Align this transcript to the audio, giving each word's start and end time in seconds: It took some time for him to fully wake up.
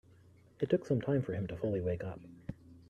It 0.59 0.71
took 0.71 0.87
some 0.87 0.99
time 0.99 1.21
for 1.21 1.33
him 1.33 1.45
to 1.45 1.55
fully 1.55 1.79
wake 1.79 2.03
up. 2.03 2.19